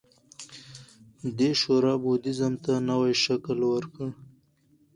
[1.37, 4.07] دې شورا بودیزم ته نوی شکل ورکړ